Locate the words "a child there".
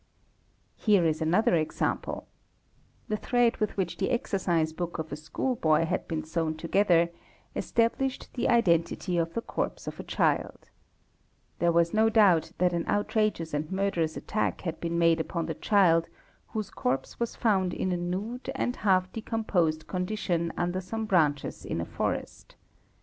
9.99-11.71